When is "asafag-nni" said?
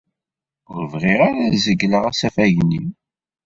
2.11-2.83